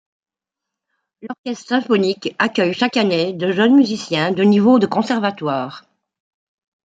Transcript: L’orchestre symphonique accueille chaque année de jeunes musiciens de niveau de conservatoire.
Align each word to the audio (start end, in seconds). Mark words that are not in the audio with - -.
L’orchestre 1.21 1.69
symphonique 1.69 2.35
accueille 2.39 2.73
chaque 2.73 2.97
année 2.97 3.33
de 3.33 3.51
jeunes 3.51 3.75
musiciens 3.75 4.31
de 4.31 4.41
niveau 4.41 4.79
de 4.79 4.87
conservatoire. 4.87 5.85